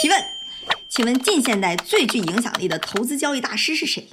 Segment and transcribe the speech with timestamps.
[0.00, 0.18] 提问，
[0.88, 4.08] 请问近现代最具影响力的投资交易大师是谁？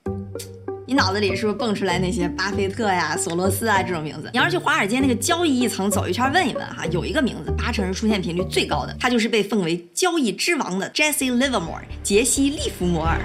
[0.86, 4.30] 你脑子里是不是蹦出来那些巴菲特呀、索罗斯啊这种名字？
[4.34, 13.18] 你要是去华尔街那个交易一层走一圈问一问哈，有一个名字八成是出现频率最高的，他就是被奉为交易之王的 Jesse Livermore 杰西·利弗摩尔。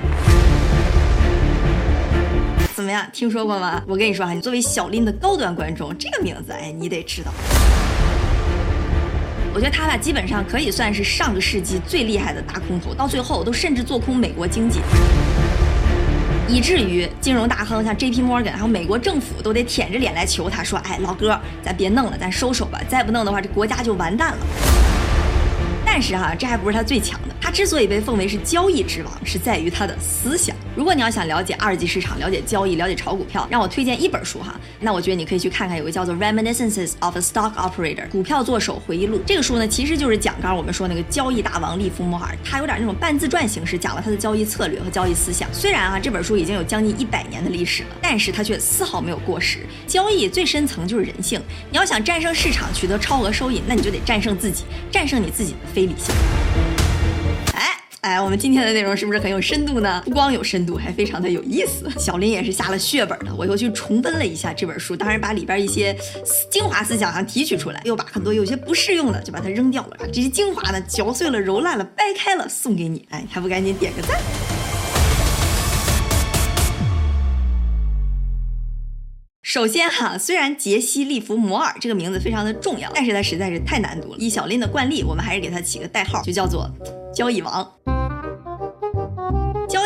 [2.77, 3.05] 怎么样？
[3.13, 3.83] 听说过吗？
[3.89, 7.33] 我跟你说哈，你作为小林的高端观众，这个名字哎，你得知道。
[9.55, 14.81] 我觉得他吧，基本上可以算是上个世纪最厉害的大空头，到最后都甚至做空美国经济。
[16.49, 24.39] 以至于金融大亨像 J P Morgan，还有美国政府都得舔着脸来求他说：“哎，老哥，咱别弄了，咱收手吧，再不弄的话，这国家就完蛋了。”
[25.85, 27.32] 但是哈，这还不是他最强的。
[27.43, 30.55] 他之所以被奉为是交易之王，是在于他的思想。
[30.77, 39.21] 如果你要想了解二级市场、了解交易、了解炒股票，让我推荐一本书哈，那我觉得你可以去看看，有个叫做《Reminiscences of a Stock Operator》股票作手回忆录。
[39.27, 45.53] 这个书呢，其实就是讲刚刚我们说那个交易大王利弗莫尔，他有点那种半自传形式，讲了他的交易策略和交易思想。
[45.53, 49.59] 虽然啊，这本书已经有将近一百年的历史了，但是它却丝毫没有过时。
[49.89, 54.63] 交易最深层就是人性，你要想战胜市场，取得超额收益，那你就得战胜自己，
[54.93, 56.15] 战胜你自己的非理性。
[58.03, 60.03] 哎，我们今天的内容是不是很有深度呢？
[60.05, 61.89] 不光有深度，还非常的有意思。
[62.01, 65.97] 小林也是下了血本的，我又去重温了一下这本书，当然把里边一些
[66.51, 73.07] 精华思想啊提取出来，又把很多有些不适用的就把它扔掉了，把这些精华呢嚼碎了、揉烂了、掰开了送给你。
[73.11, 74.21] 哎，还不赶紧点个赞？
[79.45, 84.17] 首先哈，虽然杰西·利弗摩尔这个名字非常的重要，但是他实在是太难读了。
[84.19, 86.69] 以小林的惯例，我们还是给他起个代号，就叫做
[87.15, 87.73] 交易王。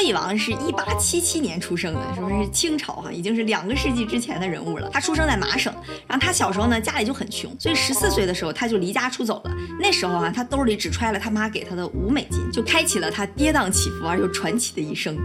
[0.07, 3.11] 帝王是一八七七年出生的，是不是清朝哈？
[3.11, 4.89] 已经是两个世纪之前的人物了。
[4.93, 5.75] 他出生在麻省，
[6.07, 9.51] 然后他小时候呢家里就很穷，所以十四岁的时候他就离家出走了。
[9.81, 15.19] 那时候啊，他兜里只揣了他妈给他的五美金，就开启了他跌宕起伏而又传奇的一生。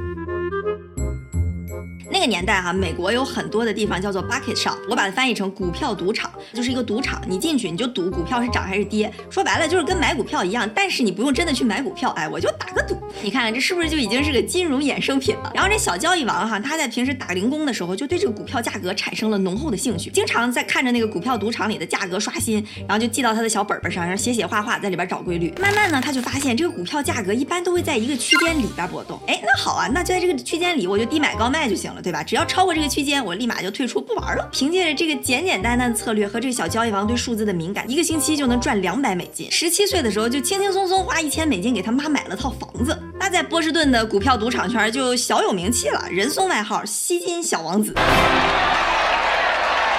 [2.11, 15.51] 那个年代哈，美国有很多的地方叫做 bucket shop，我把它翻译成股票赌场，就是一个赌场，你进去你就赌股票是涨还是跌，说白了就是跟买股票一样，但是你不用真的去买股票，哎，我就打个赌，你看这是不是就已经是个金融衍生品了？
[15.55, 25.53] 然后这小交易王哈，他在平时打零工的时候，就对这个股票价格产生了浓厚的兴趣，经常在看着那个股票赌场里的价格刷新，然后就记到他的小本本上，然后写写画画，在里边找规律。
[25.61, 32.21] 慢慢呢，他就发现这个股票价格一般都会在一个区间里边波动，哎，那好啊，那就在这个区间里，我就低买高卖就行了，对吧？
[32.21, 32.81] 只要超过这。
[32.81, 34.49] 个区间，我立马就退出不玩了。
[34.51, 39.51] 凭借着这个简简单单的策略和这个小交易王对数字的敏感，一个星期就能赚两百美金。
[39.51, 42.99] 十七岁的时候就轻轻松松花一千美金给他妈买了套房子。
[43.19, 47.93] 那在波士顿的股票赌场圈就小有名气了，人送外号“吸金小王子”。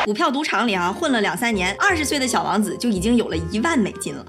[0.04, 4.26] 股票赌场里啊混了两三年，二十岁的小王子就已经有了一万美金了。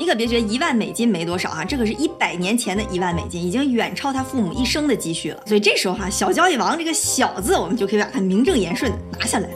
[0.00, 5.42] 你可别觉得一万美金没多少哈，这可是一百年前的一万美金，已经远超他父母一生的积蓄了。
[5.46, 9.54] 所以这时候哈，小交易王这个“小”字，我们就可以把它名正言顺拿下来了。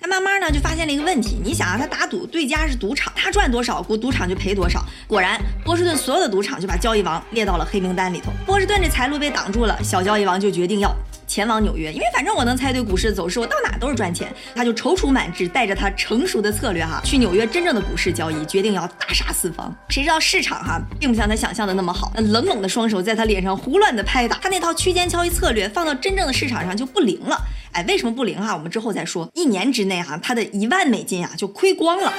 [0.00, 4.84] 他慢慢呢就发现了一个问题，你想啊，他打赌对家是赌场，他赚多少，赌赌场就赔多少。
[5.06, 8.32] 果然，波士顿所有的赌场就把交易王列到了黑名单里头。
[8.44, 10.92] 波士顿这财路被挡住了，小交易王就决定要。
[11.26, 14.32] 前往纽约，因为反正我能猜对股市的走势，我到哪都是赚钱。
[14.54, 19.74] 他就踌躇满志，带着他成熟的策略哈，去纽约真正的股市交易，决定要大杀四方。
[19.88, 27.40] 谁知道市场哈，并不像他想象的那么好，那冷冷的双手在他脸上胡乱的拍打，他那套区间交易策略放到真正的市场上就不灵了。
[27.72, 28.54] 哎，为什么不灵哈？
[28.54, 29.28] 我们之后再说。
[29.34, 32.12] 一年之内哈，他的一万美金啊就亏光了。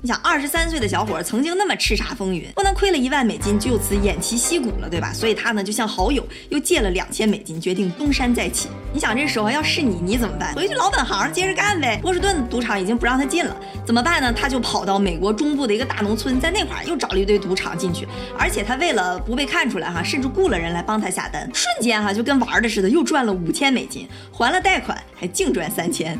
[0.00, 5.12] 你想，二十三岁的小伙曾经那么叱咤风云，不能亏了一万美金就此偃旗息鼓了，对吧？
[5.12, 8.68] 所以他呢就向好友又借了两千美金，决定东山再起。
[8.92, 10.54] 你想，这时候要是你，你怎么办？
[10.54, 11.98] 回去老本行，接着干呗。
[12.00, 14.32] 波士顿的赌场已经不让他进了，怎么办呢？
[14.32, 18.06] 他就跑到美国中部的一个大农村，在那块儿又找了一堆赌场进去，
[18.38, 26.18] 而且他为了不被看出来哈，甚至雇了人来帮他下单，瞬间哈就跟玩的似的，又赚了五千美金，还了贷款，还净赚三千。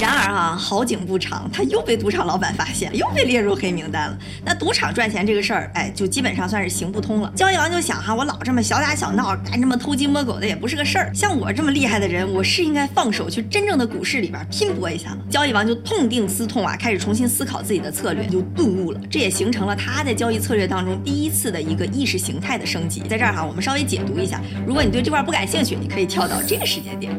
[0.00, 4.18] 然而哈，好景不长，他又被赌场老板发现，又被列入黑名单了。
[4.44, 7.30] 那赌场赚钱这个事儿，哎，就基本上算是行不通了。
[7.36, 11.10] 交易王就想哈，我老这么小打小闹，干这么偷鸡摸狗的也不是个事儿。
[11.14, 15.18] 像我这么厉害的人，我是应该放手去真正的股市里边拼搏一下了。
[15.28, 19.00] 交易王就痛定思痛啊，开始重新思考自己的策略，就顿悟了。
[19.10, 23.00] 这也形成了他在交易策略当中第一次的一个意识形态的升级。
[23.02, 24.40] 在这儿哈，我们稍微解读一下。
[24.66, 27.12] 如果你对这块不感兴趣，你可以跳到这个时间点。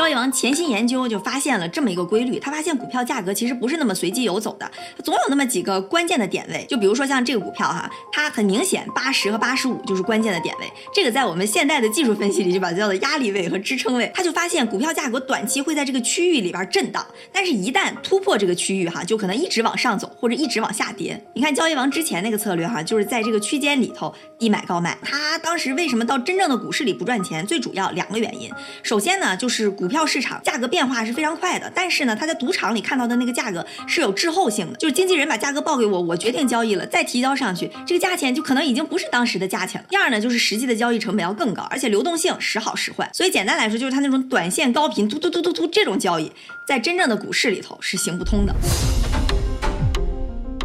[0.00, 2.38] 交易王潜心研究，就发现了这么一个规律。
[2.38, 4.72] 他发现股票价格其实不是那么随机游走的，
[5.04, 6.64] 总有那么几个关键的点位。
[6.66, 10.72] 就比如说像这个股票哈，它很明显八十和八十五就是关键的点位。
[10.94, 14.10] 这个在我们现代的技术分析里就把它叫做压力位和支撑位。
[14.14, 21.22] 他就发现股票价格短期会在这个区域里边震荡，但是一旦突破这个区域哈，就可能一直往上走或者一直往下跌。
[21.34, 24.96] 你看交易王之前那个策略哈，就是在这个区间里头低买高卖。
[25.02, 27.46] 他当时为什么到真正的股市里不赚钱？
[27.46, 28.50] 最主要两个原因。
[28.82, 39.86] 首先呢，就是股股票市场价格变化是非常快的，但是呢，他在赌场里看到的那个价格是有滞后性的，就是经纪人把价格报给我，我决定交易了，再提交上去，这个价钱就可能已经不是当时的价钱了。
[39.90, 46.30] 第二呢，就是实际的交易成本要更高，而且流动性时好时坏，所以简单来说，就是他那种短线高频嘟嘟嘟嘟嘟这种交易，
[46.64, 48.54] 在真正的股市里头是行不通的。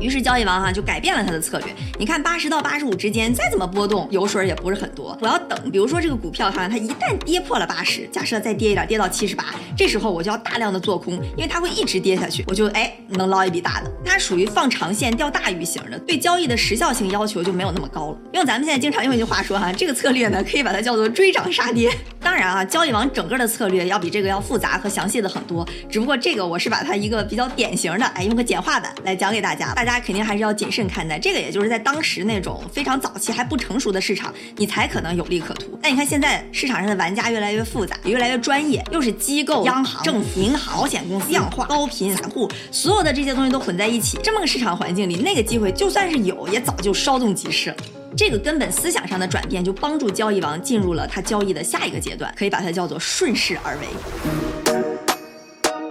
[0.01, 1.67] 于是交易王哈就改变了他的策略。
[1.97, 5.17] 你看八十到八十五之间再怎么波动，油水也不是很多。
[5.21, 9.45] 我要等，比如说这个股票哈，它一旦跌破了八十，假设再跌一点，跌到七十八，
[9.77, 13.91] 这时候我就要大量的做空，因为它会一直跌下去，我就哎能捞一笔大的。
[14.03, 18.17] 它属于放长线钓大鱼型的，对交易的时效性要求就没有那么高了。
[18.33, 21.91] 用咱们现在经常用一句话说哈，这个策略呢可以把它叫做追涨杀跌。
[22.25, 31.19] 当然啊，交易王整个的策略要比这个要复杂和详细的很多，只不过这个我是把它一个比较典型的，哎用个简化版来讲给大家，大家肯定还是要谨慎看待。
[31.19, 32.59] 这个也就是在当时那种。
[32.73, 35.77] 非常早期还不成熟的市场，你才可能有利可图。
[35.83, 44.17] 但你看现在市场上的玩家越来越复杂，越来越专业，又是机构、央行、政府、银行、保险公司、量化、高频散户，所有的这些东西都混在一起。
[44.23, 47.77] 这么个市场环境里，那个机会就算是有，也早就稍纵即逝了。
[48.17, 53.87] 这个根本思想上的转变，就帮助交易王进入了他交易的下一个阶段，可以把它叫做顺势而为。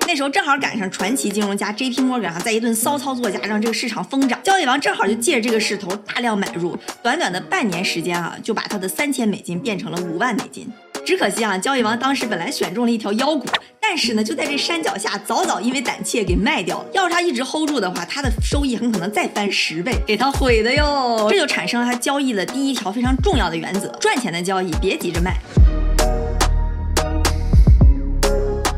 [0.06, 10.66] 那时候正好赶上传奇金融家 J P Morgan 啊，在一顿骚操作下让这个市场疯涨，交易王正好就借着这个势头大量买入，短短的半年时间啊，就把他的三千美金变成了五万美金。
[11.04, 13.44] 只可惜啊，交易王当时本来选中了一条妖股，
[13.86, 16.86] 但是呢，就在这山脚下早早因为胆怯给卖掉了。
[16.94, 21.28] 要是他一直 hold 住的话，他的收益很可能再翻十倍，给他毁的哟。
[21.30, 25.36] 这就产生了他交易的第一条非常重要的原则：赚钱的交易别急着卖。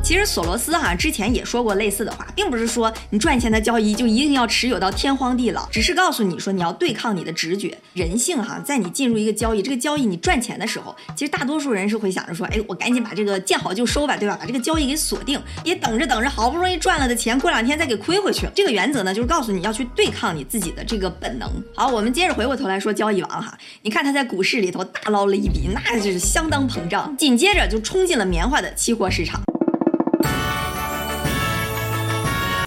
[0.07, 7.77] 其实索罗斯哈之前也说过类似的话，并不是说你赚钱的交易就一定要持有到天荒地老，只是告诉你说你要对抗你的直觉。
[7.93, 14.37] 人性哈，在你进入一个交易，这个交易你赚钱的时候，其实大多数人是会想着说，哎，我赶紧把这个见好就收吧，对吧？
[14.39, 18.47] 把这个交易给锁定，别等着等着，好不容易赚了的钱，过两天再给亏回去。
[18.55, 21.51] 这个原则呢，就是告诉你要去对抗你自己的这个本能。
[21.75, 29.43] 好，我们接着回过头来说交易王哈，你看他在股市里头大捞了一笔，那就是相当膨胀，紧接着就冲进了棉花的期货市场。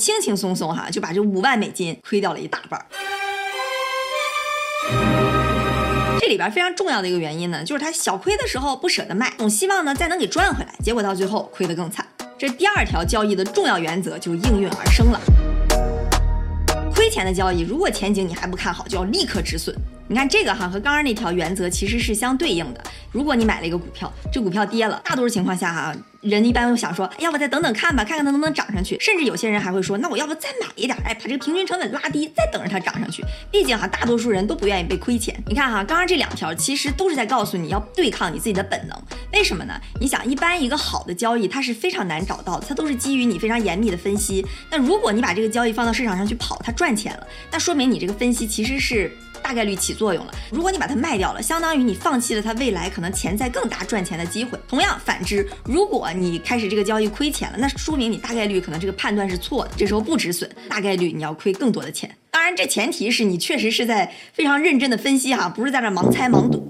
[0.10, 2.86] 轻轻松松哈就把这五万美金亏掉了一大半儿。
[6.20, 12.06] 这里边非常重要的一个原因呢，就是他小亏的时候不舍得卖，总希望呢再能给赚回来，结果到最后亏得更惨。
[12.38, 15.20] 这第二条交易的重要原则就应运而生了。
[16.94, 19.76] 亏钱的交易，如果前景你还不看好，就要立刻止损。
[20.08, 22.84] 你看这个哈和刚刚那条原则其实是相对应的。
[23.12, 25.96] 如果你买了一个股票，这股票跌了，大多数情况下哈。
[26.22, 28.98] 人一般会想说，要不再等等看吧，看看它能不能涨上去。
[29.00, 33.24] 甚至有些人还会说，那我要不再买一点，哎，把这个平均成本拉低，再等着它涨上去。
[33.50, 35.34] 毕竟哈，大多数人都不愿意被亏钱。
[35.48, 39.02] 你看哈，刚刚这两条其实都是在告诉你要对抗你自己的本能。
[39.32, 39.80] 为什么呢？
[40.02, 44.46] 你想，一般一个好的交易，它是非常难找到的，它都是基于你非常严密的分析。
[44.70, 49.10] 那如果你把这个交易放到市场上去跑，它赚钱了，那说明你这个分析其实是。
[49.42, 50.34] 大概率起作用了。
[50.52, 54.60] 如果你把它卖掉了，相当于你放弃了它未来可能潜在更大赚钱的机会。
[54.68, 59.72] 同样，反之，如果你开始这个交易亏钱了，那说明你大概率可能这个判断是错的。
[59.76, 62.16] 这时候不止损，大概率你要亏更多的钱。
[62.32, 66.69] 当然，这前提是你确实是在非常认真的分析哈，不是在那盲猜盲赌。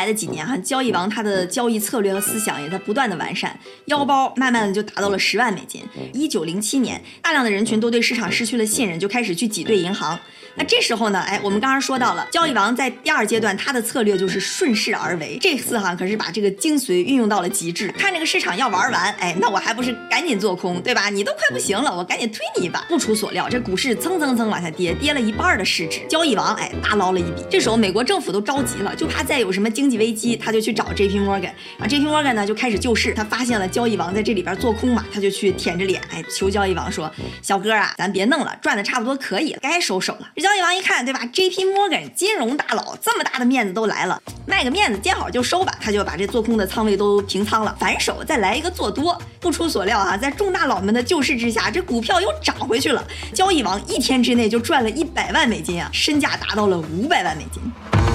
[0.00, 3.54] 未来的几年哈，交易王他的交易策略和思想也在不断的完善，
[3.84, 5.82] 腰包慢慢的就达到了十万美金。
[6.14, 10.18] 一九零七年，大量的人群都对市场失去了信任，就开始去挤兑银行。
[10.56, 15.38] 那这时候呢，哎，我们刚刚说到了，交易王在第二阶段，他的策略就是顺势而为。
[15.40, 17.88] 这次哈可是把这个精髓运用到了极致。
[17.98, 21.10] 看这个市场要玩完，哎，那我还不是赶紧做空，对吧？
[21.10, 22.80] 你都快不行了，我赶紧推你一把。
[22.88, 26.00] 不出所料，这股市蹭蹭蹭往下跌，跌了一半的市值。
[26.08, 27.44] 交易王哎大捞了一笔。
[27.50, 33.12] 这时候美国政府都着急了，就怕再有什么经济危机，他就去找 J P Morgan，然后 J P Morgan 呢就开始救市。
[33.12, 37.10] 他发现了交易王在这里边做空嘛，他就去舔着脸哎求交易王说
[37.42, 41.64] ：“小哥啊，咱别弄了，赚的差不多可以了，该收手了。”这交易王一看，对吧？J.P.
[41.64, 49.20] Morgan 金融大佬这么大的面子都来了，卖个面子见好就收吧，他就把这做空的仓位都平仓了，反手再来一个做多。
[49.40, 53.02] 不出所料啊，在众大佬们的救市之下，这股票又涨回去了。
[53.32, 58.09] 交易王一天之内就赚了一百万美金啊，身价达到了五百万美金。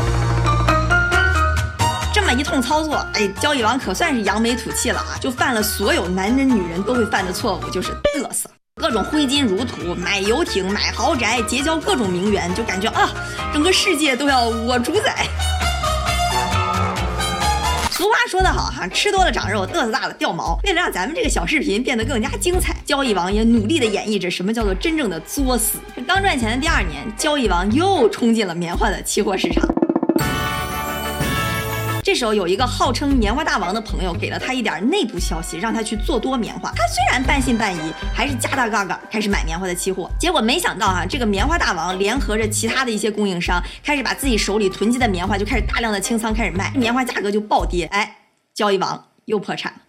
[2.38, 5.16] 一通操作，哎，交易王可算是扬眉吐气了啊！
[5.22, 13.10] 就犯了所有男人女人都会犯的错误，就是嘚瑟，各种挥金如土，买游艇，买豪宅，结交各种名媛，就感觉啊，
[13.54, 15.26] 整个世界都要我主宰。
[17.92, 20.60] 俗话说得好哈，吃多了长肉，嘚瑟大了掉毛。
[20.66, 25.80] 为了让咱们这个小视频变得更加精彩，交易王也努力的演绎着什么叫做真正的作死。
[26.06, 29.66] 刚赚钱的第二年，交易王又冲进了棉花的期货市场。
[32.06, 36.72] 这时候有一个号称棉花大王的朋友给了他一点内部消息，让他去做多棉花。
[36.76, 37.80] 他虽然半信半疑，
[38.14, 40.08] 还是加大杠杆开始买棉花的期货。
[40.20, 47.86] 结果没想到哈，这个棉花大王联合着其他的一些供应商，开始把自己手里囤积的棉花就开始大量的清仓开始卖，棉花价格就暴跌。
[47.86, 48.16] 哎，
[48.54, 49.80] 交易王又破产了。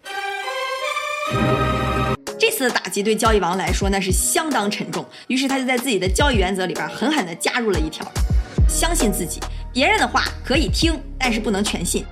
[2.38, 8.10] 这次的打击对交易王来说那是相当沉重，于是他就在自己的交易原则里边狠狠地加入了一条：
[8.66, 9.38] 相信自己。
[9.76, 12.02] 别人的话可以听，但是不能全信。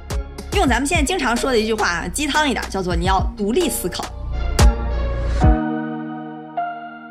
[0.54, 4.04] 用咱们现在经常说的一句话，鸡汤一点，叫做你要独立思考。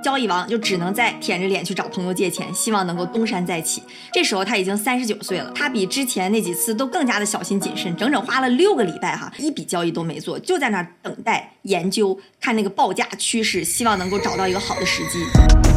[0.04, 3.82] 交易王就只能再舔着脸去找朋友借钱，希望能够东山再起。
[4.14, 15.73] 这时候他已经三十九岁了，他比之前那几次都更加的小心谨慎，整整花了六个礼拜哈，一笔交易都没做，就在那等待研究，看那个报价趋势，希望能够找到一个好的时机。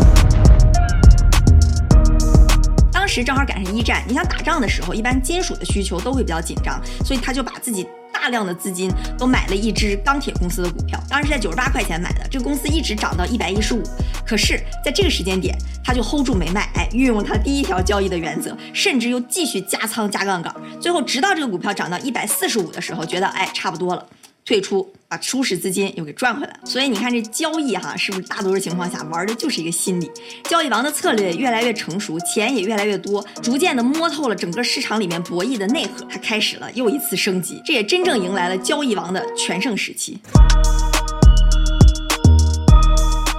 [3.16, 11.02] 时正好赶上一战，你想打仗的时候，一般金属的需求都会比较紧张，所以他就把自己大量的资金都买了一只钢铁公司的股票。
[11.08, 13.82] 当时是在九十八块钱买的，这个公司一直涨到一百一十五。
[14.26, 24.04] 可是，在这个时间点，他就 hold 住没卖，哎，运用他第一条交易的原则，甚至又继续加仓加杠杆，最后直到这个股票涨到一百四十五的时候，觉得哎差不多了。
[24.46, 26.56] 退出，把初始资金又给赚回来。
[26.64, 30.08] 所以你看这交易哈，是不是大多数情况下玩的就是一个心理？
[30.44, 37.60] 交易王的策略越来越成熟，钱也越来越多，逐渐的摸透了整个市场里面博弈的内核，他开始了又一次升级。
[37.64, 40.16] 这也真正迎来了交易王的全盛时期，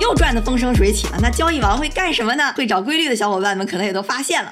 [0.02, 1.18] 又赚得风生水起了。
[1.22, 2.52] 那交易王会干什么呢？
[2.58, 4.52] 会找规律的小伙伴们可能也都发现了。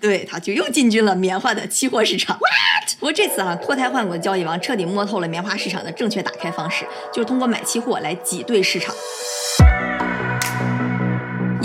[0.00, 2.38] 对，他就又进军了棉花的期货市场。
[2.38, 2.69] What？
[3.00, 8.94] 不过这次哈脱胎换骨的交易王彻底摸透了棉花市场的正确打开方式，就是通过买期货来挤兑市场。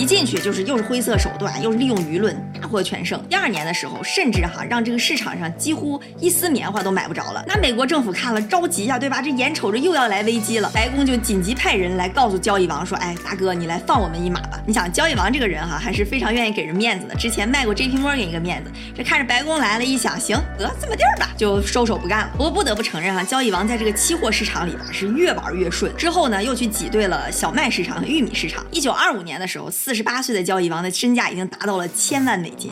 [0.06, 3.22] 进去就是又是灰色手段，又是利用舆论大获全胜。
[3.28, 7.44] 第二年的时候，甚至哈让这个市场上几乎一丝棉花都买不着了。
[7.48, 9.22] 那美国政府看了着急呀，对吧？
[9.22, 17.16] 这眼瞅着又要来危机了，白宫就紧急派人来告诉交易王说：“哎，大哥，你来放我们一马吧。”你想，交易王这个人哈还是非常愿意给人面子的。
[17.16, 22.32] 之前卖过 J P Morgan 一个面子，这看着白宫来了，一想，行，得这么地儿吧，就收手不干了。
[22.38, 25.96] 不过不得不承认哈，交易王在这个期货市场里边是越玩越顺。
[25.96, 28.66] 之后呢，又去挤兑了小麦市场和玉米市场。
[28.72, 32.72] 一九二五年的时候，四十八岁的交易王的身价已经达到了千万美金。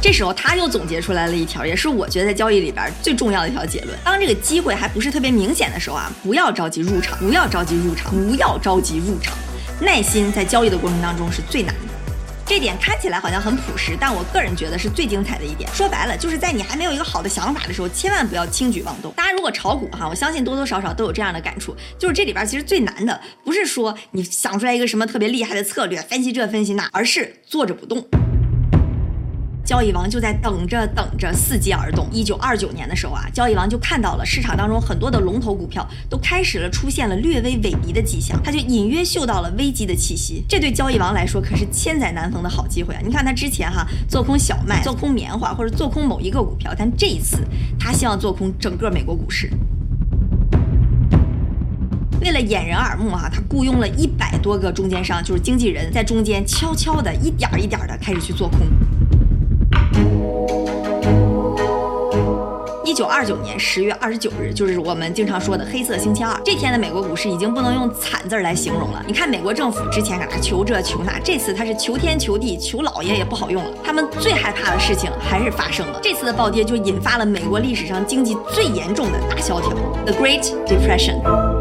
[0.00, 9.34] 这时候他又总结出来了一条，也是我觉得在交易里边最重要的一条结论：当这个机会还不是特别明显的时候啊，不要着急入场，不要着急入场，不要着急入场。
[9.80, 11.93] 耐心在交易的过程当中是最难的。
[12.46, 15.68] 这点看起来好像很朴实，但我个人觉得是最精彩的一点。
[15.72, 19.10] 说白了，就是在你还没有一个好的想法的时候，千万不要轻举妄动。
[19.12, 28.06] 大家如果炒股哈，我相信多多少少都有这样的感触，就是这里边其实最难的不是说你想出来一个什么特别厉害的策略，分析这分析那，而是坐着不动。
[29.64, 32.06] 交易王就在等着等着，伺机而动。
[32.12, 40.44] 一九二九年的时候啊，交易王就看到了市场当中很多的龙头股票都开始了出现了略微萎靡的迹象，他就隐约嗅到了危机的气息。
[40.46, 43.00] 这对交易王来说可是千载难逢的好机会啊！
[43.02, 47.38] 你看他之前哈做空小麦、做空棉花或者做空某一个股票，但这一次
[47.78, 49.50] 他希望做空整个美国股市。
[52.20, 58.60] 为了掩人耳目哈，他雇佣了一百多个中间商，就是经纪人，在中间悄悄的一点一点的开始去做空。
[62.94, 66.40] 一九二九年十月二十九日，就是我们经常说的黑色星期二。
[66.44, 69.04] 这天的美国股市已经不能用惨字来形容了。
[69.04, 73.70] 你看，美国政府之前搁那求这求那，这次他是求天求地求老爷也不好用了。
[73.82, 75.98] 他们最害怕的事情还是发生了。
[76.00, 79.70] 这次的暴跌就引发了美国历史上经济最严重的大萧条
[80.06, 81.53] ，The Great Depression。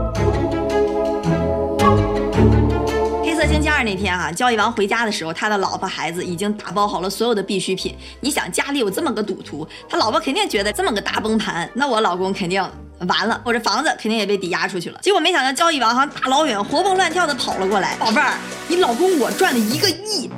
[3.84, 7.96] 那天啊，交易完回家的时候，他的老婆孩子已经打包好了所有的必需品。
[8.22, 12.64] 你想家里有这么个赌徒，他老婆肯定觉得这么个大崩盘，那我老公肯定
[13.08, 15.00] 完了，我这房子肯定也被抵押出去了。
[15.02, 18.34] 结果没想到交易王哈大老远活蹦乱跳的跑了过来，宝贝儿，
[18.68, 20.30] 你老公我赚了一个亿。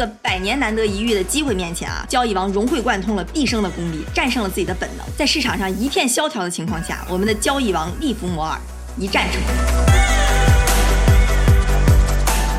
[0.00, 5.06] 个百年难得一遇的机会面前啊，交易王融会贯通了毕生的功力，战胜了自己的本能。
[5.14, 8.58] 在市场上一片萧条的情况下，我们的交易王利弗摩尔
[8.96, 9.38] 一战成。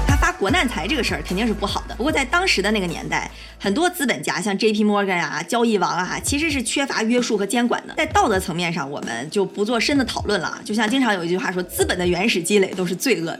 [0.07, 4.83] 他发国难财这个事儿肯定是不好的，不过在当时的那个年代，很多资本家像 J.P.
[4.83, 7.95] Morgan 啊、交易王啊，其实是缺乏约束和监管的。
[7.95, 10.61] 在道德层面上，我们就不做深的讨论了。
[10.63, 13.39] 就像经常有一句话说，资本的原始积累都是罪恶的。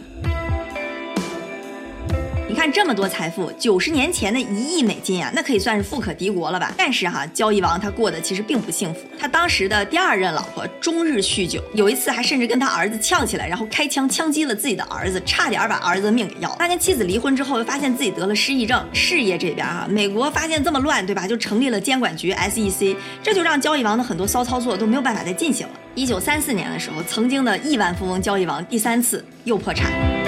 [2.61, 6.71] 看这么多财富，九十年前的一亿美金啊，那可以算是富可敌国了吧？
[6.77, 8.99] 但是哈，交易王他过得其实并不幸福。
[9.17, 16.57] 他当时的第二任老婆终日酗酒，有一次还甚至跟他儿子呛起来，然后开枪枪击了自己的儿子，差点把儿子命给要了。
[16.59, 18.87] 他跟妻子离婚之后，又发现自己得了失忆症。
[18.93, 21.25] 事业这边哈，美国发现这么乱，对吧？
[21.27, 25.73] 就成立了监管局 SEC，这就让交易王的很多骚操作都没有办法再进行了。
[25.95, 30.20] 一九三四年的时候，曾经的亿万富翁交易王第三次又破产。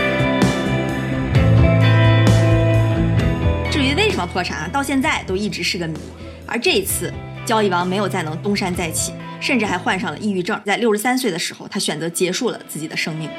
[4.26, 5.98] 破产啊，到现在都一直是个谜。
[6.46, 7.14] 而这一次，
[7.46, 10.60] 交易王没有再能东山再起，甚至还患上了抑郁症。
[10.66, 13.30] 在六十三岁的时候，他选择结束了自己的生命。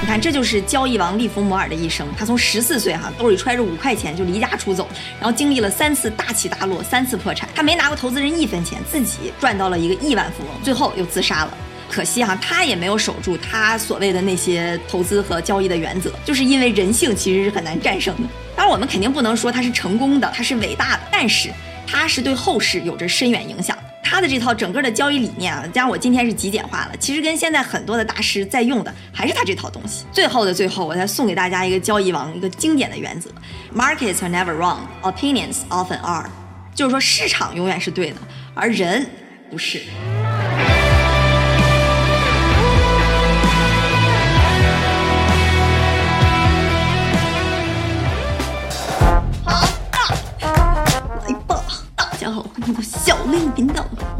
[0.00, 2.04] 你看，这就是交易王利弗摩尔的一生。
[2.18, 4.88] 他从十四岁哈兜里揣着五块钱就离家出走，
[5.20, 7.48] 然后经历了三次大起大落，三次破产。
[7.54, 11.56] 他没拿过投资人一分钱，自己赚到了一个亿万富翁，最后又自杀了。
[11.90, 18.22] 可惜哈，他也没有守住他所谓的那些投资和交易的原则，就是因为人性其实是很难战胜的。
[18.56, 21.50] 当然，我们肯定不能说他是成功的，他是伟大的，但是
[21.86, 23.82] 他是对后世有着深远影响的。
[24.02, 30.04] 他的这套整个的交易理念啊，加上我今天是极简化了，其实跟现在很多的大师在用的还是他这套东西。
[30.12, 33.30] 最后的最后，我再送给大家一个交易王一个经典的原则
[33.74, 36.28] ：Markets are never wrong, opinions often are。
[36.74, 38.16] 就是说，市场永远是对的，
[38.54, 39.06] 而人
[39.50, 39.80] 不是。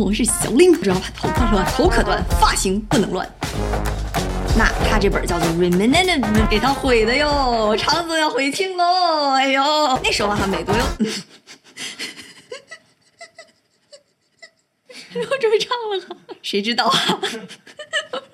[0.00, 3.30] 我是小令，不知道把头发乱，头可断，发型不能乱。
[4.56, 9.32] 那他这本叫做《Remnant》，给他毁的哟，肠子要悔青喽！
[9.32, 9.62] 哎呦，
[10.02, 10.82] 那时候哈，美国又，
[15.30, 17.20] 我准备唱了，谁知道啊？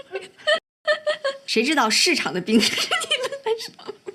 [1.46, 2.78] 谁知道市场的兵是 你
[3.22, 3.72] 们的手？